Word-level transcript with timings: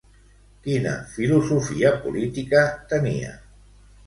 Quina 0.67 0.93
filosofia 1.17 1.93
política 2.07 2.65
tenia? 2.97 3.37